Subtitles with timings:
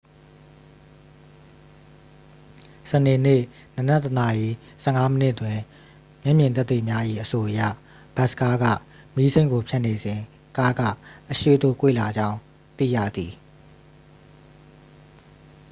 [2.91, 3.41] စနေနေ့
[3.75, 4.47] နံနက် 1 နာရီ
[4.83, 5.59] 15 မိနစ်တွင်
[6.23, 7.59] မျက်မြင်သက်သေများ၏ အဆိုအရ
[8.15, 8.65] ဘတ်စ်ကားက
[9.15, 10.19] မီးစိမ်းကို ဖြတ်နေစဉ်
[10.57, 10.81] ကားက
[11.29, 12.37] အရှေ့သို့ ကွေ့လာကြောင်း
[12.77, 13.31] သိရသည်